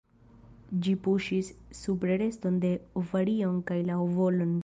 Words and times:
Ĝi 0.85 0.93
puŝis 1.07 1.51
supre 1.81 2.17
reston 2.23 2.57
de 2.65 2.73
ovarion 3.03 3.63
kaj 3.71 3.81
la 3.93 4.01
ovolon. 4.09 4.59